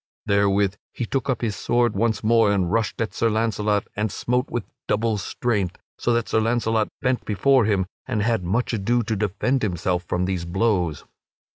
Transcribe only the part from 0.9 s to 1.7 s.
he took up his